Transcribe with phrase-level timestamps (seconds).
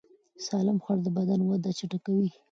[0.45, 2.29] سالم خواړه د بدن وده چټکوي.